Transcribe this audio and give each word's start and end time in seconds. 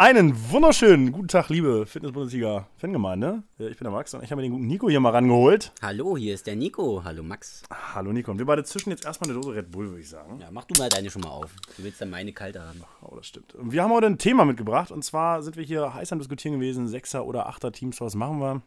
Einen 0.00 0.52
wunderschönen 0.52 1.10
guten 1.10 1.26
Tag, 1.26 1.48
liebe 1.48 1.84
Fitness-Bundesliga-Fangemeinde. 1.84 3.42
Ich 3.58 3.78
bin 3.78 3.84
der 3.84 3.90
Max 3.90 4.14
und 4.14 4.22
ich 4.22 4.30
habe 4.30 4.40
mir 4.40 4.46
den 4.46 4.52
guten 4.52 4.68
Nico 4.68 4.88
hier 4.88 5.00
mal 5.00 5.10
rangeholt. 5.10 5.72
Hallo, 5.82 6.16
hier 6.16 6.34
ist 6.34 6.46
der 6.46 6.54
Nico. 6.54 7.02
Hallo 7.02 7.24
Max. 7.24 7.64
Hallo 7.68 8.12
Nico. 8.12 8.30
Und 8.30 8.38
wir 8.38 8.46
beide 8.46 8.62
zischen 8.62 8.90
jetzt 8.90 9.04
erstmal 9.04 9.28
eine 9.28 9.40
Dose 9.40 9.56
Red 9.56 9.72
Bull, 9.72 9.88
würde 9.88 10.00
ich 10.00 10.08
sagen. 10.08 10.38
Ja, 10.40 10.52
mach 10.52 10.66
du 10.66 10.80
mal 10.80 10.88
deine 10.88 11.10
schon 11.10 11.22
mal 11.22 11.30
auf. 11.30 11.50
Du 11.76 11.82
willst 11.82 12.00
dann 12.00 12.10
meine 12.10 12.32
kalte 12.32 12.62
haben. 12.62 12.80
Oh, 13.02 13.16
das 13.16 13.26
stimmt. 13.26 13.56
Und 13.56 13.72
wir 13.72 13.82
haben 13.82 13.90
heute 13.90 14.06
ein 14.06 14.18
Thema 14.18 14.44
mitgebracht 14.44 14.92
und 14.92 15.04
zwar 15.04 15.42
sind 15.42 15.56
wir 15.56 15.64
hier 15.64 15.92
heiß 15.92 16.12
am 16.12 16.20
Diskutieren 16.20 16.60
gewesen, 16.60 16.86
Sechser- 16.86 17.26
oder 17.26 17.48
Achter-Teams, 17.48 18.00
was 18.00 18.14
machen 18.14 18.38
wir? 18.38 18.62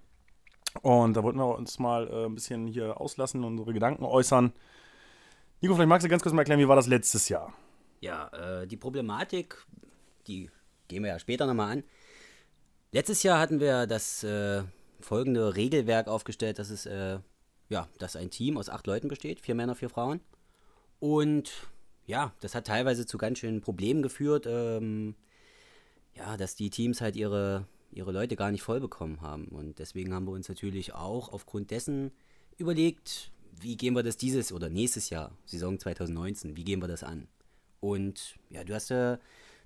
Und 0.82 1.16
da 1.16 1.24
wollten 1.24 1.40
wir 1.40 1.58
uns 1.58 1.80
mal 1.80 2.10
äh, 2.10 2.26
ein 2.26 2.36
bisschen 2.36 2.68
hier 2.68 3.00
auslassen, 3.00 3.46
unsere 3.46 3.72
Gedanken 3.72 4.04
äußern. 4.04 4.52
Nico, 5.62 5.76
vielleicht 5.76 5.88
magst 5.88 6.06
du 6.06 6.10
ganz 6.10 6.24
kurz 6.24 6.34
mal 6.34 6.42
erklären, 6.42 6.60
wie 6.60 6.68
war 6.68 6.76
das 6.76 6.88
letztes 6.88 7.30
Jahr? 7.30 7.54
Ja, 8.02 8.28
äh, 8.34 8.68
die 8.68 8.76
Problematik, 8.76 9.66
die 10.28 10.50
gehen 10.92 11.04
wir 11.04 11.10
ja 11.10 11.20
später 11.20 11.48
nochmal 11.48 11.72
an. 11.72 11.84
Letztes 12.92 13.24
Jahr 13.24 13.40
hatten 13.40 13.60
wir 13.60 13.88
das 13.88 14.24
äh, 14.24 14.64
folgende 15.00 15.56
Regelwerk 15.56 16.08
aufgestellt, 16.08 16.60
dass 16.60 16.70
es 16.70 16.86
äh, 16.86 17.20
ja, 17.72 17.88
dass 17.98 18.18
ein 18.18 18.30
Team 18.30 18.58
aus 18.58 18.70
acht 18.70 18.86
Leuten 18.86 19.08
besteht, 19.08 19.40
vier 19.40 19.56
Männer, 19.56 19.76
vier 19.76 19.90
Frauen. 19.90 20.20
Und 21.00 21.52
ja, 22.06 22.34
das 22.42 22.54
hat 22.54 22.68
teilweise 22.68 23.06
zu 23.06 23.18
ganz 23.18 23.40
schönen 23.40 23.62
Problemen 23.62 24.04
geführt, 24.04 24.46
ähm, 24.46 25.16
ja, 26.14 26.36
dass 26.36 26.56
die 26.56 26.70
Teams 26.70 27.00
halt 27.00 27.16
ihre, 27.16 27.66
ihre 27.92 28.12
Leute 28.12 28.36
gar 28.36 28.52
nicht 28.52 28.62
voll 28.62 28.82
bekommen 28.82 29.22
haben. 29.22 29.46
Und 29.46 29.80
deswegen 29.80 30.14
haben 30.14 30.26
wir 30.26 30.34
uns 30.34 30.50
natürlich 30.50 30.94
auch 30.94 31.32
aufgrund 31.32 31.72
dessen 31.72 32.12
überlegt, 32.58 33.32
wie 33.62 33.78
gehen 33.78 33.96
wir 33.96 34.04
das 34.04 34.18
dieses 34.18 34.52
oder 34.52 34.70
nächstes 34.70 35.10
Jahr, 35.10 35.32
Saison 35.46 35.80
2019, 35.80 36.58
wie 36.58 36.66
gehen 36.66 36.82
wir 36.82 36.90
das 36.90 37.04
an? 37.04 37.30
Und 37.80 38.36
ja, 38.50 38.66
du 38.66 38.74
hast 38.74 38.90
ja 38.90 39.18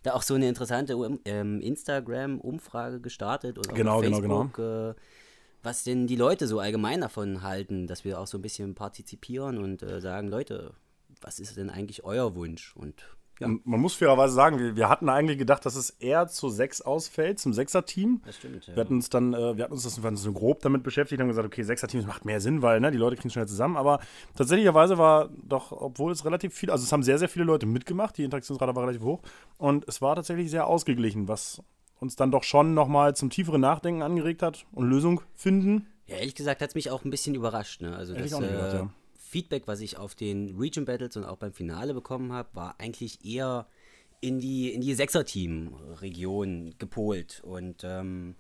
da 0.06 0.14
auch 0.14 0.22
so 0.22 0.36
eine 0.36 0.48
interessante 0.48 0.96
ähm, 1.26 1.62
Instagram-Umfrage 1.62 3.00
gestartet 3.00 3.58
oder 3.58 3.74
Genau, 3.74 3.98
auf 3.98 4.02
genau, 4.02 4.18
Facebook, 4.18 4.60
Äh, 4.60 4.94
was 5.64 5.84
denn 5.84 6.06
die 6.06 6.16
Leute 6.16 6.48
so 6.48 6.60
allgemein 6.60 7.02
davon 7.02 7.42
halten, 7.42 7.88
dass 7.88 8.06
wir 8.06 8.20
auch 8.20 8.28
so 8.28 8.38
ein 8.38 8.42
bisschen 8.42 8.76
partizipieren 8.76 9.58
und 9.58 9.82
äh, 9.82 10.00
sagen, 10.00 10.28
Leute, 10.28 10.74
was 11.22 11.40
ist 11.40 11.58
denn 11.58 11.72
eigentlich 11.72 12.04
euer 12.04 12.36
Wunsch? 12.36 12.76
Und 12.76 13.04
ja, 13.40 13.48
Und 13.48 13.66
Man 13.66 13.80
muss 13.80 13.96
fairerweise 13.96 14.34
sagen, 14.34 14.60
wir, 14.60 14.76
wir 14.76 14.90
hatten 14.90 15.10
eigentlich 15.10 15.38
gedacht, 15.38 15.66
dass 15.66 15.76
es 15.76 15.90
eher 15.90 16.28
zu 16.28 16.50
sechs 16.50 16.82
ausfällt, 16.82 17.40
zum 17.40 17.54
Sechser-Team. 17.54 18.22
das 18.26 18.38
stimmt. 18.38 18.68
Ja. 18.68 18.76
Wir 18.76 18.82
hatten 18.82 18.96
uns 18.96 19.10
dann, 19.10 19.34
äh, 19.34 19.58
wir 19.58 19.64
hatten 19.64 19.74
uns 19.74 19.84
das 19.84 20.02
wir 20.02 20.08
uns 20.08 20.22
so 20.22 20.32
grob 20.32 20.62
damit 20.62 20.84
beschäftigt, 20.84 21.22
haben 21.22 21.28
gesagt, 21.28 21.46
okay, 21.46 21.64
Sechser-Teams 21.64 22.06
macht 22.06 22.26
mehr 22.26 22.40
Sinn, 22.40 22.62
weil 22.62 22.80
ne, 22.80 22.92
die 22.92 22.98
Leute 22.98 23.16
kriegen 23.16 23.30
schnell 23.30 23.48
zusammen. 23.48 23.78
Aber 23.78 24.00
tatsächlicherweise 24.36 24.98
war 24.98 25.30
doch, 25.44 25.72
obwohl 25.72 26.12
es 26.12 26.26
relativ 26.26 26.54
viel, 26.54 26.72
also 26.72 26.84
es 26.84 26.92
haben 26.92 27.04
sehr, 27.04 27.18
sehr 27.18 27.30
viele 27.30 27.46
Leute 27.46 27.66
mitgemacht, 27.66 28.18
die 28.18 28.24
Interaktionsrate 28.24 28.76
war 28.76 28.84
relativ 28.84 29.04
hoch 29.04 29.22
und 29.58 29.88
es 29.88 30.02
war 30.02 30.16
tatsächlich 30.16 30.50
sehr 30.50 30.68
ausgeglichen, 30.68 31.28
was 31.28 31.62
uns 32.00 32.16
dann 32.16 32.32
doch 32.32 32.44
schon 32.44 32.74
nochmal 32.74 33.16
zum 33.16 33.30
tieferen 33.30 33.62
Nachdenken 33.62 34.02
angeregt 34.02 34.42
hat 34.42 34.66
und 34.74 34.90
Lösung 34.90 35.22
finden. 35.34 35.88
Ja, 36.08 36.18
ehrlich 36.18 36.36
gesagt 36.36 36.62
hat 36.62 36.70
es 36.70 36.76
mich 36.76 36.92
auch 36.92 37.04
ein 37.04 37.10
bisschen 37.10 37.36
überrascht. 37.36 37.82
Ne? 37.82 37.96
Also 37.96 38.14
Hätte 38.14 38.26
ich 38.26 38.32
das 38.32 38.38
auch 38.38 38.42
nicht 38.42 38.52
gedacht, 38.52 38.74
äh, 38.74 38.78
ja. 38.78 38.90
Feedback, 39.36 39.68
was 39.68 39.82
ich 39.82 39.98
auf 39.98 40.16
den 40.16 40.58
Region 40.58 40.86
Battles 40.86 41.18
und 41.18 41.26
auch 41.26 41.36
beim 41.36 41.52
Finale 41.52 41.94
bekommen 41.94 42.32
habe, 42.32 42.48
war 42.54 42.80
eigentlich 42.80 43.26
eher 43.26 43.68
in 44.22 44.40
die, 44.40 44.74
in 44.74 44.80
die 44.80 44.94
Sechser-Team-Region 44.94 46.76
gepolt. 46.78 47.42
Und 47.44 47.84
ähm, 47.84 48.36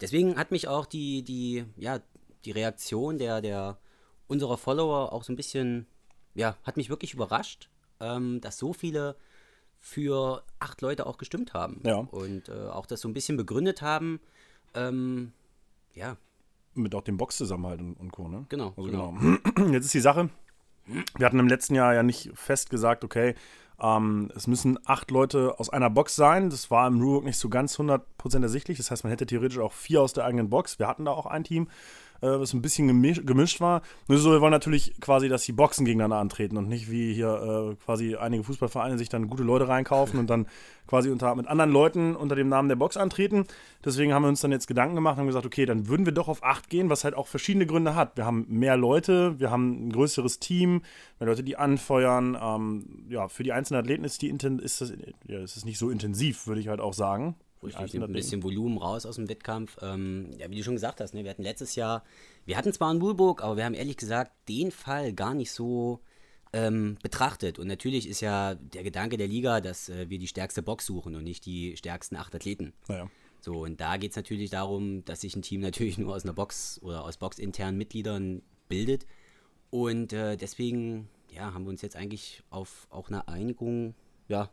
deswegen 0.00 0.38
hat 0.38 0.50
mich 0.50 0.66
auch 0.66 0.86
die, 0.86 1.22
die, 1.24 1.66
ja, 1.76 2.00
die 2.46 2.52
Reaktion 2.52 3.18
der, 3.18 3.42
der 3.42 3.76
unserer 4.28 4.56
Follower 4.56 5.12
auch 5.12 5.24
so 5.24 5.32
ein 5.34 5.36
bisschen, 5.36 5.86
ja, 6.34 6.56
hat 6.62 6.78
mich 6.78 6.88
wirklich 6.88 7.12
überrascht, 7.12 7.68
ähm, 8.00 8.40
dass 8.40 8.56
so 8.56 8.72
viele 8.72 9.16
für 9.78 10.42
acht 10.58 10.80
Leute 10.80 11.04
auch 11.04 11.18
gestimmt 11.18 11.52
haben. 11.52 11.82
Ja. 11.84 11.96
Und 11.98 12.48
äh, 12.48 12.68
auch 12.68 12.86
das 12.86 13.02
so 13.02 13.08
ein 13.10 13.14
bisschen 13.14 13.36
begründet 13.36 13.82
haben. 13.82 14.20
Ähm, 14.72 15.32
ja, 15.92 16.16
Mit 16.74 16.94
auch 16.94 17.02
dem 17.02 17.16
Boxzusammenhalt 17.16 17.80
und, 17.80 17.94
und 17.94 18.12
Co. 18.12 18.28
Ne? 18.28 18.46
Genau, 18.48 18.72
Also 18.76 18.90
genau. 18.90 19.12
genau. 19.12 19.72
Jetzt 19.72 19.86
ist 19.86 19.94
die 19.94 20.00
Sache, 20.00 20.30
wir 21.16 21.26
hatten 21.26 21.38
im 21.38 21.48
letzten 21.48 21.74
Jahr 21.74 21.94
ja 21.94 22.02
nicht 22.02 22.30
fest 22.34 22.70
gesagt, 22.70 23.04
okay, 23.04 23.34
ähm, 23.80 24.30
es 24.34 24.46
müssen 24.46 24.78
acht 24.84 25.10
Leute 25.10 25.58
aus 25.58 25.70
einer 25.70 25.90
Box 25.90 26.14
sein. 26.14 26.50
Das 26.50 26.70
war 26.70 26.86
im 26.86 27.00
Rulebook 27.00 27.24
nicht 27.24 27.38
so 27.38 27.48
ganz 27.48 27.78
100% 27.78 28.02
ersichtlich. 28.42 28.78
Das 28.78 28.90
heißt, 28.90 29.04
man 29.04 29.10
hätte 29.10 29.26
theoretisch 29.26 29.58
auch 29.58 29.72
vier 29.72 30.02
aus 30.02 30.12
der 30.12 30.24
eigenen 30.24 30.50
Box. 30.50 30.78
Wir 30.78 30.86
hatten 30.86 31.06
da 31.06 31.12
auch 31.12 31.26
ein 31.26 31.44
Team, 31.44 31.68
äh, 32.20 32.28
was 32.28 32.52
ein 32.52 32.62
bisschen 32.62 32.86
gemisch, 32.86 33.20
gemischt 33.24 33.60
war. 33.60 33.82
Nur 34.08 34.18
so, 34.18 34.32
wir 34.32 34.40
wollen 34.40 34.52
natürlich 34.52 34.94
quasi, 35.00 35.28
dass 35.28 35.44
die 35.44 35.52
Boxen 35.52 35.84
gegeneinander 35.84 36.18
antreten 36.18 36.56
und 36.56 36.68
nicht 36.68 36.90
wie 36.90 37.12
hier 37.12 37.72
äh, 37.72 37.84
quasi 37.84 38.16
einige 38.16 38.44
Fußballvereine 38.44 38.98
sich 38.98 39.08
dann 39.08 39.28
gute 39.28 39.42
Leute 39.42 39.68
reinkaufen 39.68 40.18
und 40.18 40.28
dann 40.28 40.46
quasi 40.86 41.10
unter, 41.10 41.34
mit 41.34 41.46
anderen 41.46 41.70
Leuten 41.70 42.16
unter 42.16 42.34
dem 42.34 42.48
Namen 42.48 42.68
der 42.68 42.76
Box 42.76 42.96
antreten. 42.96 43.44
Deswegen 43.84 44.12
haben 44.12 44.22
wir 44.22 44.28
uns 44.28 44.40
dann 44.40 44.52
jetzt 44.52 44.66
Gedanken 44.66 44.96
gemacht 44.96 45.18
und 45.18 45.26
gesagt, 45.26 45.46
okay, 45.46 45.64
dann 45.64 45.88
würden 45.88 46.04
wir 46.04 46.12
doch 46.12 46.28
auf 46.28 46.42
acht 46.42 46.68
gehen, 46.68 46.90
was 46.90 47.04
halt 47.04 47.14
auch 47.14 47.28
verschiedene 47.28 47.66
Gründe 47.66 47.94
hat. 47.94 48.16
Wir 48.16 48.26
haben 48.26 48.46
mehr 48.48 48.76
Leute, 48.76 49.38
wir 49.38 49.50
haben 49.50 49.88
ein 49.88 49.92
größeres 49.92 50.40
Team, 50.40 50.82
mehr 51.18 51.28
Leute, 51.28 51.44
die 51.44 51.56
anfeuern. 51.56 52.36
Ähm, 52.40 53.06
ja, 53.08 53.28
für 53.28 53.44
die 53.44 53.52
einzelnen 53.52 53.80
Athleten 53.80 54.04
ist, 54.04 54.20
die 54.22 54.28
ist, 54.30 54.80
das, 54.80 54.92
ja, 55.26 55.38
ist 55.40 55.56
es 55.56 55.64
nicht 55.64 55.78
so 55.78 55.90
intensiv, 55.90 56.46
würde 56.46 56.60
ich 56.60 56.68
halt 56.68 56.80
auch 56.80 56.94
sagen. 56.94 57.36
Richtig, 57.62 58.02
ein 58.02 58.12
bisschen 58.12 58.42
Volumen 58.42 58.78
raus 58.78 59.04
aus 59.04 59.16
dem 59.16 59.28
Wettkampf. 59.28 59.76
Ähm, 59.82 60.30
ja, 60.38 60.50
wie 60.50 60.56
du 60.56 60.62
schon 60.62 60.74
gesagt 60.74 61.00
hast, 61.00 61.12
ne, 61.12 61.24
wir 61.24 61.30
hatten 61.30 61.42
letztes 61.42 61.74
Jahr, 61.74 62.04
wir 62.46 62.56
hatten 62.56 62.72
zwar 62.72 62.92
ein 62.92 63.00
Rulebook, 63.00 63.42
aber 63.42 63.56
wir 63.56 63.64
haben 63.64 63.74
ehrlich 63.74 63.98
gesagt 63.98 64.32
den 64.48 64.70
Fall 64.70 65.12
gar 65.12 65.34
nicht 65.34 65.52
so 65.52 66.00
ähm, 66.52 66.96
betrachtet. 67.02 67.58
Und 67.58 67.66
natürlich 67.66 68.08
ist 68.08 68.20
ja 68.20 68.54
der 68.54 68.82
Gedanke 68.82 69.16
der 69.16 69.28
Liga, 69.28 69.60
dass 69.60 69.88
äh, 69.88 70.08
wir 70.08 70.18
die 70.18 70.26
stärkste 70.26 70.62
Box 70.62 70.86
suchen 70.86 71.14
und 71.14 71.24
nicht 71.24 71.44
die 71.44 71.76
stärksten 71.76 72.16
acht 72.16 72.34
Athleten. 72.34 72.72
Naja. 72.88 73.10
So, 73.40 73.64
und 73.64 73.80
da 73.80 73.96
geht 73.96 74.10
es 74.10 74.16
natürlich 74.16 74.50
darum, 74.50 75.04
dass 75.04 75.20
sich 75.20 75.36
ein 75.36 75.42
Team 75.42 75.60
natürlich 75.60 75.98
nur 75.98 76.14
aus 76.14 76.24
einer 76.24 76.32
Box 76.34 76.80
oder 76.82 77.04
aus 77.04 77.18
boxinternen 77.18 77.76
Mitgliedern 77.76 78.42
bildet. 78.68 79.06
Und 79.70 80.12
äh, 80.12 80.36
deswegen, 80.36 81.08
ja, 81.30 81.52
haben 81.52 81.64
wir 81.64 81.70
uns 81.70 81.82
jetzt 81.82 81.96
eigentlich 81.96 82.42
auf 82.50 82.86
auch 82.90 83.08
eine 83.08 83.28
Einigung, 83.28 83.94
ja, 84.28 84.50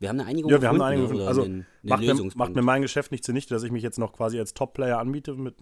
wir 0.00 0.08
haben 0.08 0.18
eine 0.18 0.28
Einigung 0.28 0.50
Ja, 0.50 0.62
wir 0.62 0.68
haben 0.68 0.78
gefunden, 0.78 0.92
eine 0.92 0.96
ne, 0.96 1.04
Einigung. 1.04 1.20
oder 1.20 1.28
Also 1.28 1.64
macht 1.82 2.02
mir, 2.02 2.14
macht 2.34 2.54
mir 2.54 2.62
mein 2.62 2.82
Geschäft 2.82 3.12
nicht 3.12 3.24
zunichte, 3.24 3.54
dass 3.54 3.62
ich 3.62 3.70
mich 3.72 3.82
jetzt 3.82 3.98
noch 3.98 4.12
quasi 4.12 4.38
als 4.38 4.54
Top-Player 4.54 4.98
anbiete, 4.98 5.34
mit, 5.34 5.54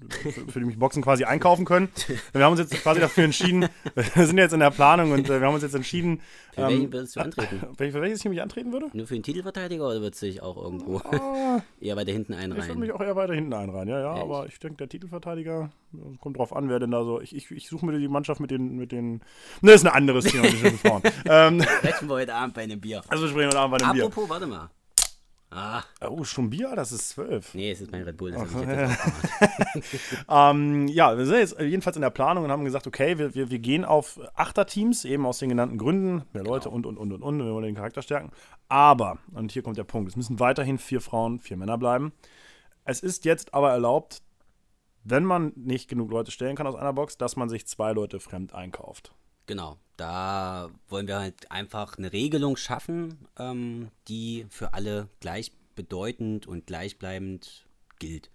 für, 0.49 0.61
die 0.61 0.67
mich 0.67 0.79
Boxen 0.79 1.03
quasi 1.03 1.25
einkaufen 1.25 1.65
können. 1.65 1.89
Wir 2.33 2.45
haben 2.45 2.53
uns 2.53 2.61
jetzt 2.61 2.73
quasi 2.83 3.01
dafür 3.01 3.25
entschieden, 3.25 3.69
wir 4.15 4.27
sind 4.27 4.39
jetzt 4.39 4.53
in 4.53 4.61
der 4.61 4.71
Planung 4.71 5.13
und 5.13 5.29
äh, 5.29 5.41
wir 5.41 5.47
haben 5.47 5.55
uns 5.55 5.63
jetzt 5.63 5.75
entschieden, 5.75 6.21
Für 6.53 6.63
welchen 6.63 6.93
würdest 6.93 7.17
du 7.17 7.21
antreten? 7.21 7.61
für 7.77 8.01
welches 8.01 8.21
Team 8.21 8.33
ich 8.33 8.43
antreten 8.43 8.73
würde? 8.73 8.87
Nur 8.93 9.07
für 9.07 9.15
den 9.15 9.23
Titelverteidiger 9.23 9.87
oder 9.87 10.01
würdest 10.01 10.23
du 10.23 10.27
dich 10.27 10.43
auch 10.43 10.57
irgendwo 10.57 11.01
eher 11.81 11.97
weiter 11.97 12.13
hinten 12.13 12.33
Ich 12.33 12.39
würde 12.41 12.55
einreihen? 12.55 12.79
mich 12.79 12.93
auch 12.93 13.01
eher 13.01 13.17
weiter 13.17 13.35
hinten 13.35 13.53
einreihen, 13.53 13.89
ja, 13.89 14.01
ja, 14.01 14.15
Echt? 14.15 14.23
aber 14.23 14.47
ich 14.47 14.59
denke, 14.59 14.77
der 14.79 14.89
Titelverteidiger, 14.89 15.71
kommt 16.21 16.39
drauf 16.39 16.55
an, 16.55 16.69
wer 16.69 16.79
denn 16.79 16.91
da 16.91 17.05
so, 17.05 17.21
ich, 17.21 17.35
ich, 17.35 17.51
ich 17.51 17.69
suche 17.69 17.87
mir 17.87 17.99
die 17.99 18.09
Mannschaft 18.09 18.41
mit 18.41 18.51
den, 18.51 18.77
mit 18.77 18.93
den, 18.93 19.21
ne, 19.61 19.73
ist 19.73 19.87
ein 19.87 19.93
anderes 19.93 20.25
Thema, 20.25 20.47
ähm, 21.27 21.63
Sprechen 21.63 22.09
wir 22.09 22.15
heute 22.15 22.35
Abend 22.35 22.55
bei 22.55 22.63
einem 22.63 22.81
Bier. 22.81 23.03
also 23.09 23.27
sprechen 23.29 23.53
wir 23.53 23.59
Abend 23.59 23.79
bei 23.79 23.85
dem 23.85 23.93
Bier. 23.93 24.05
Apropos, 24.05 24.29
warte 24.29 24.47
mal. 24.47 24.71
Ah, 25.51 25.83
Oh, 26.03 26.25
schon 26.25 26.51
Bier? 26.51 26.75
Das 26.77 26.93
ist 26.93 27.09
zwölf. 27.11 27.55
nee, 27.55 27.71
es 27.71 27.81
ist 27.81 27.91
mein 27.91 28.03
Red 28.03 28.19
Bull. 28.19 28.33
Das 28.33 28.51
ich 28.51 28.61
jetzt. 28.61 28.99
Ähm, 30.29 30.89
ja, 30.89 31.17
wir 31.17 31.25
sind 31.25 31.37
jetzt 31.39 31.59
jedenfalls 31.59 31.97
in 31.97 32.03
der 32.03 32.11
Planung 32.11 32.45
und 32.45 32.51
haben 32.51 32.65
gesagt, 32.65 32.87
okay, 32.87 33.17
wir, 33.19 33.35
wir, 33.35 33.51
wir 33.51 33.59
gehen 33.59 33.85
auf 33.85 34.21
Achterteams, 34.35 35.07
eben 35.07 35.25
aus 35.25 35.39
den 35.39 35.49
genannten 35.49 35.79
Gründen, 35.79 36.23
mehr 36.33 36.45
Leute 36.45 36.69
und, 36.69 36.85
und, 36.85 36.99
und, 36.99 37.13
und, 37.13 37.23
und, 37.23 37.39
wir 37.39 37.53
wollen 37.53 37.65
den 37.65 37.75
Charakter 37.77 38.03
stärken. 38.03 38.31
Aber, 38.69 39.19
und 39.33 39.51
hier 39.53 39.63
kommt 39.63 39.79
der 39.79 39.85
Punkt, 39.85 40.11
es 40.11 40.17
müssen 40.17 40.39
weiterhin 40.39 40.79
vier 40.79 41.01
Frauen, 41.01 41.39
vier 41.39 41.57
Männer 41.57 41.79
bleiben. 41.79 42.13
Es 42.85 43.01
ist 43.01 43.25
jetzt 43.25 43.55
aber 43.55 43.71
erlaubt, 43.71 44.23
wenn 45.05 45.25
man 45.25 45.53
nicht 45.57 45.89
genug 45.89 46.11
Leute 46.11 46.31
stellen 46.31 46.57
kann 46.57 46.67
aus 46.67 46.75
einer 46.75 46.93
Box, 46.93 47.17
dass 47.17 47.37
man 47.37 47.49
sich 47.49 47.67
zwei 47.67 47.93
Leute 47.93 48.21
fremd 48.21 48.55
einkauft. 48.55 49.15
Genau, 49.47 49.79
da 49.99 50.71
wollen 50.89 51.09
wir 51.09 51.19
halt 51.19 51.51
einfach 51.51 51.99
eine 51.99 52.13
Regelung 52.13 52.57
schaffen, 52.57 53.19
ähm, 53.37 53.91
die 54.07 54.47
für 54.49 54.73
alle 54.73 55.09
gleichbedeutend 55.21 56.47
und 56.47 56.67
gleichbleibend 56.67 57.67
gilt. 57.99 58.31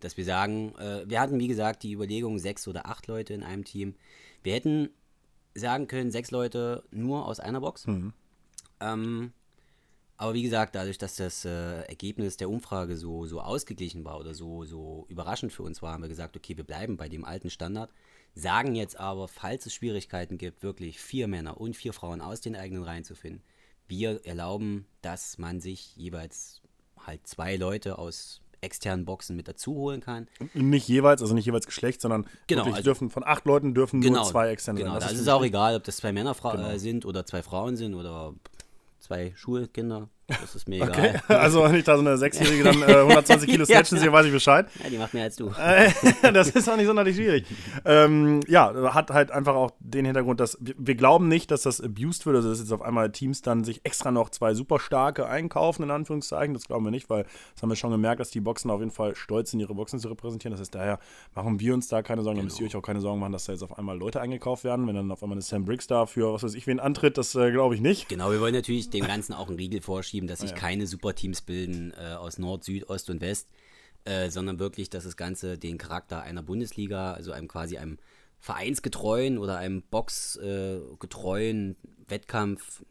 Dass 0.00 0.16
wir 0.16 0.24
sagen, 0.24 0.74
äh, 0.76 1.08
wir 1.08 1.20
hatten 1.20 1.38
wie 1.40 1.48
gesagt 1.48 1.82
die 1.82 1.92
Überlegung, 1.92 2.38
sechs 2.38 2.66
oder 2.68 2.86
acht 2.86 3.08
Leute 3.08 3.34
in 3.34 3.42
einem 3.42 3.64
Team. 3.64 3.96
Wir 4.44 4.54
hätten 4.54 4.90
sagen 5.54 5.88
können, 5.88 6.12
sechs 6.12 6.30
Leute 6.30 6.84
nur 6.92 7.26
aus 7.26 7.40
einer 7.40 7.60
Box. 7.60 7.84
Ähm, 8.80 9.32
aber 10.16 10.34
wie 10.34 10.42
gesagt, 10.42 10.76
dadurch, 10.76 10.98
dass 10.98 11.16
das 11.16 11.44
äh, 11.44 11.80
Ergebnis 11.82 12.36
der 12.36 12.48
Umfrage 12.48 12.96
so, 12.96 13.26
so 13.26 13.40
ausgeglichen 13.40 14.04
war 14.04 14.20
oder 14.20 14.34
so, 14.34 14.64
so 14.64 15.04
überraschend 15.08 15.52
für 15.52 15.64
uns 15.64 15.82
war, 15.82 15.94
haben 15.94 16.02
wir 16.02 16.08
gesagt, 16.08 16.36
okay, 16.36 16.56
wir 16.56 16.64
bleiben 16.64 16.96
bei 16.96 17.08
dem 17.08 17.24
alten 17.24 17.50
Standard. 17.50 17.90
Sagen 18.34 18.74
jetzt 18.74 18.98
aber, 18.98 19.28
falls 19.28 19.66
es 19.66 19.74
Schwierigkeiten 19.74 20.38
gibt, 20.38 20.62
wirklich 20.62 20.98
vier 21.00 21.28
Männer 21.28 21.60
und 21.60 21.76
vier 21.76 21.92
Frauen 21.92 22.20
aus 22.20 22.40
den 22.40 22.56
eigenen 22.56 22.82
Reihen 22.82 23.04
zu 23.04 23.14
finden, 23.14 23.42
wir 23.88 24.24
erlauben, 24.24 24.86
dass 25.02 25.36
man 25.38 25.60
sich 25.60 25.94
jeweils 25.96 26.62
halt 27.06 27.26
zwei 27.26 27.56
Leute 27.56 27.98
aus 27.98 28.40
externen 28.62 29.04
Boxen 29.04 29.36
mit 29.36 29.48
dazu 29.48 29.74
holen 29.74 30.00
kann. 30.00 30.28
Nicht 30.54 30.86
jeweils, 30.88 31.20
also 31.20 31.34
nicht 31.34 31.44
jeweils 31.46 31.66
Geschlecht, 31.66 32.00
sondern 32.00 32.26
Genau, 32.46 32.60
wirklich 32.60 32.76
also- 32.76 32.84
dürfen 32.84 33.10
von 33.10 33.24
acht 33.24 33.44
Leuten 33.44 33.74
dürfen 33.74 33.98
nur 34.00 34.22
zwei 34.24 34.48
externe 34.50 34.78
Genau, 34.78 34.92
sein. 34.92 35.00
da 35.00 35.06
Das 35.06 35.14
ist 35.14 35.20
ist 35.22 35.28
auch 35.28 35.42
egal, 35.44 35.74
ob 35.76 35.84
das 35.84 35.96
zwei 35.96 36.12
Männer 36.12 36.34
Genau. 36.34 36.68
äh, 36.70 36.78
sind 36.78 37.04
oder 37.04 37.26
zwei 37.26 37.42
Frauen 37.42 37.76
sind 37.76 37.94
oder 37.94 38.34
zwei 39.00 39.32
Schulkinder. 39.34 40.08
Das 40.28 40.54
ist 40.54 40.68
mir 40.68 40.82
Okay, 40.82 41.20
egal. 41.24 41.36
also 41.40 41.62
wenn 41.64 41.74
ich 41.74 41.84
da 41.84 41.96
so 41.96 42.00
eine 42.00 42.16
Sechsjährige 42.16 42.64
dann 42.64 42.82
äh, 42.82 42.94
120 43.00 43.48
Kilo 43.48 43.64
Ja. 43.68 43.76
snatchen 43.76 43.98
sehe, 43.98 44.12
weiß 44.12 44.26
ich 44.26 44.32
Bescheid. 44.32 44.66
Ja, 44.82 44.88
die 44.88 44.98
macht 44.98 45.14
mehr 45.14 45.24
als 45.24 45.36
du. 45.36 45.48
Äh, 45.48 45.90
das 46.32 46.50
ist 46.50 46.68
auch 46.68 46.76
nicht 46.76 46.86
sonderlich 46.86 47.16
schwierig. 47.16 47.44
Ähm, 47.84 48.40
ja, 48.46 48.94
hat 48.94 49.10
halt 49.10 49.30
einfach 49.30 49.54
auch 49.54 49.72
den 49.80 50.04
Hintergrund, 50.04 50.40
dass 50.40 50.56
wir, 50.60 50.94
glauben 50.94 51.28
nicht, 51.28 51.50
dass 51.50 51.62
das 51.62 51.80
abused 51.80 52.24
wird, 52.26 52.36
also 52.36 52.50
dass 52.50 52.60
jetzt 52.60 52.72
auf 52.72 52.82
einmal 52.82 53.10
Teams 53.10 53.42
dann 53.42 53.64
sich 53.64 53.80
extra 53.84 54.10
noch 54.10 54.30
zwei 54.30 54.54
super 54.54 54.78
starke 54.78 55.26
einkaufen, 55.26 55.82
in 55.82 55.90
Anführungszeichen. 55.90 56.54
Das 56.54 56.64
glauben 56.64 56.84
wir 56.84 56.90
nicht, 56.90 57.10
weil 57.10 57.24
das 57.54 57.62
haben 57.62 57.68
wir 57.68 57.76
schon 57.76 57.90
gemerkt, 57.90 58.20
dass 58.20 58.30
die 58.30 58.40
Boxen 58.40 58.70
auf 58.70 58.80
jeden 58.80 58.92
Fall 58.92 59.14
stolz 59.16 59.50
sind, 59.50 59.60
ihre 59.60 59.74
Boxen 59.74 59.98
zu 59.98 60.08
repräsentieren. 60.08 60.52
Das 60.52 60.60
heißt, 60.60 60.74
daher 60.74 60.98
machen 61.34 61.60
wir 61.60 61.74
uns 61.74 61.88
da 61.88 62.02
keine 62.02 62.22
Sorgen, 62.22 62.38
da 62.38 62.44
müsst 62.44 62.60
ihr 62.60 62.66
euch 62.66 62.76
auch 62.76 62.82
keine 62.82 63.00
Sorgen 63.00 63.20
machen, 63.20 63.32
dass 63.32 63.44
da 63.44 63.52
jetzt 63.52 63.62
auf 63.62 63.78
einmal 63.78 63.98
Leute 63.98 64.20
eingekauft 64.20 64.64
werden. 64.64 64.86
Wenn 64.86 64.94
dann 64.94 65.10
auf 65.10 65.22
einmal 65.22 65.36
eine 65.36 65.42
Sam 65.42 65.64
Briggs 65.64 65.86
da 65.86 66.06
für 66.06 66.32
was 66.32 66.42
weiß 66.42 66.54
ich 66.54 66.66
wen 66.66 66.80
antritt, 66.80 67.18
das 67.18 67.34
äh, 67.34 67.50
glaube 67.50 67.74
ich 67.74 67.80
nicht. 67.80 68.08
Genau, 68.08 68.30
wir 68.30 68.40
wollen 68.40 68.54
natürlich 68.54 68.90
dem 68.90 69.06
Ganzen 69.06 69.32
auch 69.34 69.48
einen 69.48 69.56
Riegel 69.56 69.80
vorschieben, 69.80 70.11
dass 70.26 70.40
sich 70.40 70.50
Ja. 70.50 70.56
keine 70.56 70.86
Superteams 70.86 71.42
bilden 71.42 71.92
äh, 71.92 72.14
aus 72.14 72.38
Nord, 72.38 72.64
Süd, 72.64 72.88
Ost 72.88 73.10
und 73.10 73.20
West, 73.20 73.48
äh, 74.04 74.30
sondern 74.30 74.58
wirklich, 74.58 74.90
dass 74.90 75.04
das 75.04 75.16
Ganze 75.16 75.58
den 75.58 75.78
Charakter 75.78 76.22
einer 76.22 76.42
Bundesliga, 76.42 77.12
also 77.14 77.32
einem 77.32 77.48
quasi 77.48 77.78
einem 77.78 77.98
vereinsgetreuen 78.40 79.38
oder 79.38 79.56
einem 79.58 79.82
boxgetreuen 79.82 81.76
Wettkampf, 82.08 82.84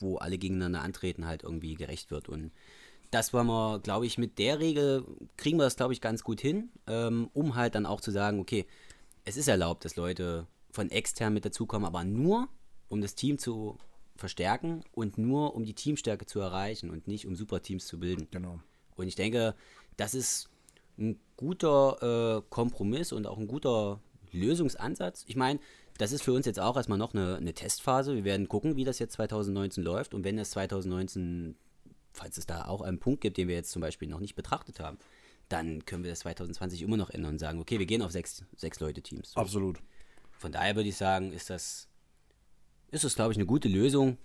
wo 0.00 0.16
alle 0.18 0.38
gegeneinander 0.38 0.82
antreten, 0.82 1.26
halt 1.26 1.42
irgendwie 1.42 1.74
gerecht 1.74 2.10
wird. 2.10 2.28
Und 2.28 2.52
das 3.10 3.32
wollen 3.32 3.46
wir, 3.46 3.80
glaube 3.80 4.06
ich, 4.06 4.18
mit 4.18 4.38
der 4.38 4.58
Regel 4.60 5.04
kriegen 5.36 5.56
wir 5.58 5.64
das, 5.64 5.76
glaube 5.76 5.92
ich, 5.94 6.00
ganz 6.00 6.22
gut 6.22 6.40
hin, 6.40 6.68
ähm, 6.86 7.30
um 7.32 7.54
halt 7.54 7.74
dann 7.74 7.86
auch 7.86 8.00
zu 8.00 8.10
sagen, 8.10 8.38
okay, 8.38 8.66
es 9.24 9.36
ist 9.36 9.48
erlaubt, 9.48 9.84
dass 9.84 9.96
Leute 9.96 10.46
von 10.70 10.90
extern 10.90 11.32
mit 11.32 11.44
dazukommen, 11.44 11.86
aber 11.86 12.04
nur, 12.04 12.48
um 12.88 13.00
das 13.00 13.14
Team 13.14 13.38
zu 13.38 13.78
verstärken 14.18 14.84
und 14.92 15.16
nur, 15.16 15.54
um 15.54 15.64
die 15.64 15.74
Teamstärke 15.74 16.26
zu 16.26 16.40
erreichen 16.40 16.90
und 16.90 17.06
nicht, 17.06 17.26
um 17.26 17.36
Superteams 17.36 17.86
zu 17.86 17.98
bilden. 17.98 18.26
Genau. 18.30 18.60
Und 18.96 19.06
ich 19.06 19.14
denke, 19.14 19.54
das 19.96 20.14
ist 20.14 20.50
ein 20.98 21.18
guter 21.36 22.38
äh, 22.38 22.42
Kompromiss 22.50 23.12
und 23.12 23.26
auch 23.26 23.38
ein 23.38 23.46
guter 23.46 24.00
Lösungsansatz. 24.32 25.24
Ich 25.28 25.36
meine, 25.36 25.60
das 25.98 26.12
ist 26.12 26.22
für 26.22 26.32
uns 26.32 26.46
jetzt 26.46 26.60
auch 26.60 26.76
erstmal 26.76 26.98
noch 26.98 27.14
eine, 27.14 27.36
eine 27.36 27.54
Testphase. 27.54 28.14
Wir 28.14 28.24
werden 28.24 28.48
gucken, 28.48 28.76
wie 28.76 28.84
das 28.84 28.98
jetzt 28.98 29.14
2019 29.14 29.82
läuft. 29.82 30.14
Und 30.14 30.24
wenn 30.24 30.38
es 30.38 30.50
2019, 30.50 31.56
falls 32.12 32.38
es 32.38 32.46
da 32.46 32.66
auch 32.66 32.82
einen 32.82 32.98
Punkt 32.98 33.20
gibt, 33.20 33.36
den 33.36 33.48
wir 33.48 33.54
jetzt 33.54 33.70
zum 33.70 33.80
Beispiel 33.80 34.08
noch 34.08 34.20
nicht 34.20 34.34
betrachtet 34.34 34.80
haben, 34.80 34.98
dann 35.48 35.84
können 35.86 36.02
wir 36.04 36.10
das 36.10 36.20
2020 36.20 36.82
immer 36.82 36.96
noch 36.96 37.10
ändern 37.10 37.34
und 37.34 37.38
sagen, 37.38 37.60
okay, 37.60 37.78
wir 37.78 37.86
gehen 37.86 38.02
auf 38.02 38.12
sechs, 38.12 38.44
sechs 38.56 38.80
Leute-Teams. 38.80 39.32
So. 39.32 39.40
Absolut. 39.40 39.80
Von 40.38 40.52
daher 40.52 40.76
würde 40.76 40.88
ich 40.88 40.96
sagen, 40.96 41.32
ist 41.32 41.50
das, 41.50 41.87
ist 42.90 43.04
das, 43.04 43.14
glaube 43.14 43.32
ich, 43.32 43.38
eine 43.38 43.46
gute 43.46 43.68
Lösung. 43.68 44.18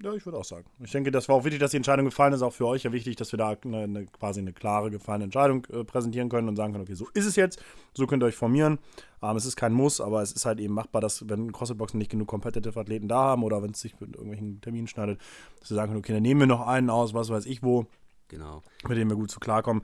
Ja, 0.00 0.14
ich 0.14 0.24
würde 0.24 0.38
auch 0.38 0.44
sagen. 0.44 0.64
Ich 0.78 0.92
denke, 0.92 1.10
das 1.10 1.28
war 1.28 1.34
auch 1.34 1.44
wichtig, 1.44 1.58
dass 1.58 1.72
die 1.72 1.76
Entscheidung 1.76 2.04
gefallen 2.04 2.32
ist. 2.32 2.42
Auch 2.42 2.52
für 2.52 2.66
euch 2.68 2.84
ja 2.84 2.92
wichtig, 2.92 3.16
dass 3.16 3.32
wir 3.32 3.36
da 3.36 3.56
eine, 3.64 3.78
eine, 3.78 4.06
quasi 4.06 4.38
eine 4.38 4.52
klare, 4.52 4.92
gefallene 4.92 5.24
Entscheidung 5.24 5.66
äh, 5.72 5.82
präsentieren 5.82 6.28
können 6.28 6.48
und 6.48 6.54
sagen 6.54 6.72
können, 6.72 6.84
okay, 6.84 6.94
so 6.94 7.08
ist 7.14 7.26
es 7.26 7.34
jetzt, 7.34 7.60
so 7.94 8.06
könnt 8.06 8.22
ihr 8.22 8.26
euch 8.26 8.36
formieren. 8.36 8.78
Ähm, 9.22 9.36
es 9.36 9.44
ist 9.44 9.56
kein 9.56 9.72
Muss, 9.72 10.00
aber 10.00 10.22
es 10.22 10.30
ist 10.30 10.46
halt 10.46 10.60
eben 10.60 10.72
machbar, 10.72 11.00
dass, 11.00 11.28
wenn 11.28 11.50
CrossFit-Boxen 11.50 11.98
nicht 11.98 12.12
genug 12.12 12.28
competitive 12.28 12.78
Athleten 12.78 13.08
da 13.08 13.16
haben 13.16 13.42
oder 13.42 13.60
wenn 13.60 13.72
es 13.72 13.80
sich 13.80 13.98
mit 13.98 14.14
irgendwelchen 14.14 14.60
Terminen 14.60 14.86
schneidet, 14.86 15.20
dass 15.58 15.70
wir 15.70 15.74
sagen 15.74 15.88
können, 15.88 15.98
okay, 15.98 16.12
dann 16.12 16.22
nehmen 16.22 16.40
wir 16.40 16.46
noch 16.46 16.64
einen 16.64 16.90
aus, 16.90 17.12
was 17.12 17.30
weiß 17.30 17.46
ich 17.46 17.64
wo, 17.64 17.86
Genau. 18.28 18.62
mit 18.86 18.96
dem 18.96 19.08
wir 19.08 19.16
gut 19.16 19.32
zu 19.32 19.40
klarkommen. 19.40 19.82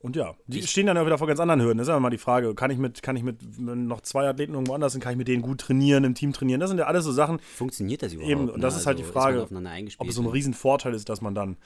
Und 0.00 0.14
ja, 0.14 0.34
die 0.46 0.64
stehen 0.66 0.86
dann 0.86 0.96
ja 0.96 1.06
wieder 1.06 1.18
vor 1.18 1.26
ganz 1.26 1.40
anderen 1.40 1.62
Hürden. 1.62 1.78
Das 1.78 1.86
ist 1.86 1.90
ja 1.90 1.96
immer 1.96 2.10
die 2.10 2.18
Frage, 2.18 2.54
kann 2.54 2.70
ich 2.70 2.78
mit, 2.78 3.02
kann 3.02 3.16
ich 3.16 3.22
mit, 3.22 3.58
noch 3.58 4.02
zwei 4.02 4.28
Athleten 4.28 4.52
irgendwo 4.52 4.74
anders 4.74 4.92
sind, 4.92 5.00
kann 5.00 5.12
ich 5.12 5.18
mit 5.18 5.26
denen 5.26 5.42
gut 5.42 5.60
trainieren, 5.60 6.04
im 6.04 6.14
Team 6.14 6.32
trainieren? 6.32 6.60
Das 6.60 6.68
sind 6.70 6.78
ja 6.78 6.86
alles 6.86 7.04
so 7.04 7.12
Sachen, 7.12 7.40
Funktioniert 7.56 8.02
das 8.02 8.12
überhaupt? 8.12 8.30
Eben, 8.30 8.50
und 8.50 8.60
das 8.60 8.74
ne? 8.74 8.80
ist 8.80 8.86
halt 8.86 8.98
die 8.98 9.02
Also 9.02 9.12
Frage, 9.12 9.42
aufeinander 9.42 9.70
eingespielt 9.70 10.02
ob 10.02 10.08
es 10.08 10.14
so 10.14 10.22
ein? 10.22 10.28
Riesenvorteil 10.28 10.94
ist, 10.94 11.08
dass 11.08 11.22
man 11.22 11.34
dann 11.34 11.56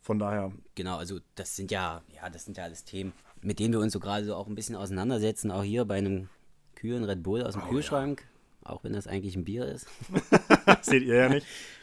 von 0.00 0.18
daher 0.18 0.52
Genau, 0.74 0.96
also 0.96 1.18
das 1.34 1.56
sind 1.56 1.70
ja, 1.70 2.02
ja, 2.14 2.28
das 2.28 2.44
sind 2.44 2.56
ja 2.58 2.64
alles 2.64 2.84
Themen, 2.84 3.12
mit 3.40 3.58
denen 3.58 3.72
wir 3.72 3.80
uns 3.80 3.92
so 3.92 4.00
gerade 4.00 4.24
so 4.24 4.34
auch 4.34 4.46
ein 4.46 4.54
bisschen 4.54 4.76
auseinandersetzen, 4.76 5.50
auch 5.50 5.62
hier 5.62 5.84
bei 5.84 5.96
einem 5.96 6.28
kühlen 6.74 7.04
Red 7.04 7.22
Bull 7.22 7.42
aus 7.42 7.54
dem 7.54 7.62
Kühlschrank, 7.62 8.24
auch 8.62 8.84
wenn 8.84 8.92
das 8.92 9.06
eigentlich 9.06 9.36
ein 9.36 9.44
Bier 9.44 9.66
ist. 9.66 9.86
seht 10.82 11.02
ihr 11.02 11.16
ja 11.16 11.28
nicht. 11.28 11.46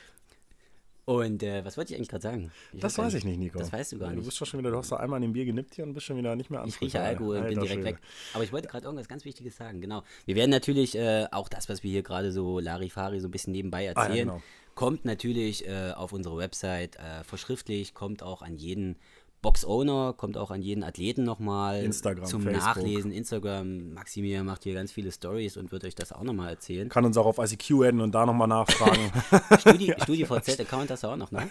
Und 1.07 1.41
äh, 1.41 1.63
was 1.63 1.77
wollte 1.77 1.93
ich 1.93 1.97
eigentlich 1.97 2.09
gerade 2.09 2.21
sagen? 2.23 2.51
Das 2.73 2.97
weiß 2.97 3.13
ich 3.13 3.23
nicht, 3.23 3.39
Nico. 3.39 3.57
Das 3.59 3.71
weißt 3.71 3.93
du 3.93 3.97
gar 3.97 4.09
Du 4.09 4.15
nicht. 4.17 4.25
bist 4.25 4.41
doch 4.41 4.45
schon 4.45 4.59
wieder, 4.59 4.71
du 4.71 4.77
hast 4.77 4.91
da 4.91 4.97
einmal 4.97 5.15
an 5.15 5.21
dem 5.21 5.31
Bier 5.31 5.45
genippt 5.45 5.75
hier 5.75 5.85
und 5.85 5.93
bist 5.93 6.05
schon 6.05 6.17
wieder 6.17 6.35
nicht 6.35 6.49
mehr 6.49 6.59
an. 6.59 6.67
Ich 6.67 6.81
rieche 6.81 6.99
Alkohol 6.99 7.37
und 7.37 7.43
bin 7.47 7.53
direkt 7.53 7.71
Schwede. 7.75 7.85
weg. 7.85 7.97
Aber 8.33 8.43
ich 8.43 8.51
wollte 8.51 8.67
gerade 8.67 8.83
irgendwas 8.83 9.07
ganz 9.07 9.23
Wichtiges 9.23 9.55
sagen. 9.55 9.79
Genau. 9.79 10.03
Wir 10.25 10.35
werden 10.35 10.51
natürlich 10.51 10.97
äh, 10.97 11.25
auch 11.31 11.47
das, 11.47 11.69
was 11.69 11.81
wir 11.81 11.91
hier 11.91 12.03
gerade 12.03 12.33
so 12.33 12.59
Larifari 12.59 13.21
so 13.21 13.29
ein 13.29 13.31
bisschen 13.31 13.53
nebenbei 13.53 13.85
ja, 13.85 13.93
erzählen, 13.93 14.27
genau. 14.27 14.41
kommt 14.75 15.05
natürlich 15.05 15.65
äh, 15.65 15.93
auf 15.95 16.11
unsere 16.11 16.37
Website 16.37 16.97
äh, 16.97 17.23
verschriftlich, 17.23 17.93
kommt 17.93 18.21
auch 18.21 18.41
an 18.41 18.57
jeden 18.57 18.97
Box-Owner, 19.47 20.13
kommt 20.17 20.37
auch 20.37 20.51
an 20.51 20.61
jeden 20.61 20.83
Athleten 20.83 21.23
nochmal 21.23 21.81
Instagram, 21.81 22.25
zum 22.25 22.41
Facebook. 22.41 22.65
Nachlesen. 22.65 23.13
Instagram, 23.13 23.93
Maximilian 23.93 24.45
macht 24.45 24.63
hier 24.63 24.73
ganz 24.73 24.91
viele 24.91 25.09
Stories 25.09 25.55
und 25.55 25.71
wird 25.71 25.85
euch 25.85 25.95
das 25.95 26.11
auch 26.11 26.23
nochmal 26.23 26.49
erzählen. 26.49 26.89
Kann 26.89 27.05
uns 27.05 27.15
auch 27.15 27.25
auf 27.25 27.37
ICQ 27.37 27.71
adden 27.85 28.01
und 28.01 28.13
da 28.13 28.25
nochmal 28.25 28.49
nachfragen. 28.49 29.09
Studi 29.59 29.93
StudiVZ-Account 30.03 30.91
hast 30.91 31.03
du 31.03 31.07
auch 31.07 31.15
noch, 31.15 31.31
ne? 31.31 31.49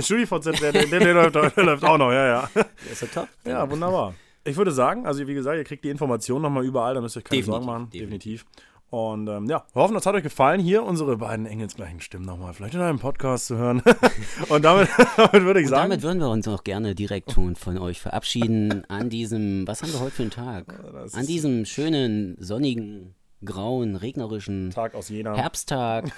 StudiVZ, 0.00 0.62
der, 0.62 0.72
der, 0.72 0.86
der, 0.86 1.12
läuft, 1.12 1.56
der 1.58 1.64
läuft 1.64 1.84
auch 1.84 1.98
noch, 1.98 2.10
ja, 2.10 2.26
ja. 2.26 2.50
Der 2.54 2.66
ist 2.90 3.02
ja 3.02 3.08
top. 3.08 3.28
Ja, 3.44 3.70
wunderbar. 3.70 4.14
Ich 4.42 4.56
würde 4.56 4.72
sagen, 4.72 5.06
also 5.06 5.26
wie 5.26 5.34
gesagt, 5.34 5.58
ihr 5.58 5.64
kriegt 5.64 5.84
die 5.84 5.90
Informationen 5.90 6.40
nochmal 6.40 6.64
überall, 6.64 6.94
da 6.94 7.02
müsst 7.02 7.16
ihr 7.16 7.18
euch 7.18 7.24
keine 7.24 7.42
Definitiv, 7.42 7.52
Sorgen 7.52 7.66
machen. 7.66 7.90
definitiv. 7.90 8.44
Definitiv. 8.44 8.79
Und 8.90 9.28
ähm, 9.28 9.46
ja, 9.48 9.64
wir 9.72 9.82
hoffen, 9.82 9.94
das 9.94 10.04
hat 10.04 10.16
euch 10.16 10.24
gefallen, 10.24 10.60
hier 10.60 10.82
unsere 10.82 11.16
beiden 11.16 11.46
engelsgleichen 11.46 12.00
Stimmen 12.00 12.24
nochmal 12.24 12.52
vielleicht 12.54 12.74
in 12.74 12.80
einem 12.80 12.98
Podcast 12.98 13.46
zu 13.46 13.56
hören. 13.56 13.82
und 14.48 14.64
damit, 14.64 14.88
damit 15.16 15.44
würde 15.44 15.60
ich 15.60 15.66
Und 15.66 15.70
sagen, 15.70 15.90
damit 15.90 16.02
würden 16.02 16.18
wir 16.18 16.28
uns 16.28 16.48
auch 16.48 16.64
gerne 16.64 16.96
direkt 16.96 17.30
schon 17.30 17.54
von 17.54 17.78
euch 17.78 18.00
verabschieden 18.00 18.84
an 18.88 19.08
diesem, 19.08 19.66
was 19.68 19.82
haben 19.82 19.92
wir 19.92 20.00
heute 20.00 20.16
für 20.16 20.22
einen 20.22 20.32
Tag? 20.32 20.66
An 21.12 21.26
diesem 21.26 21.66
schönen, 21.66 22.36
sonnigen, 22.40 23.14
grauen, 23.44 23.94
regnerischen 23.94 24.70
Tag 24.70 24.96
aus 24.96 25.08
Jena. 25.08 25.36
Herbsttag. 25.36 26.10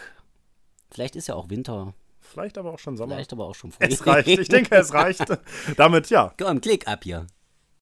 Vielleicht 0.90 1.14
ist 1.14 1.28
ja 1.28 1.34
auch 1.34 1.50
Winter, 1.50 1.92
Vielleicht 2.20 2.56
aber 2.56 2.72
auch 2.72 2.78
schon 2.78 2.96
Sommer. 2.96 3.16
vielleicht 3.16 3.32
aber 3.34 3.44
auch 3.44 3.54
schon 3.54 3.72
Frühling. 3.72 3.92
Es 3.92 4.06
reicht. 4.06 4.28
Ich 4.28 4.48
denke, 4.48 4.74
es 4.76 4.94
reicht. 4.94 5.26
Damit, 5.76 6.08
ja, 6.08 6.32
Komm, 6.38 6.62
klick 6.62 6.88
ab 6.88 7.00
hier. 7.04 7.26